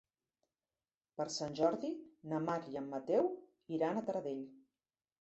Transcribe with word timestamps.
Per 1.19 1.27
Sant 1.35 1.53
Jordi 1.61 1.93
na 2.33 2.41
Mar 2.49 2.59
i 2.75 2.83
en 2.85 2.91
Mateu 2.97 3.33
iran 3.79 3.99
a 3.99 4.07
Taradell. 4.11 4.47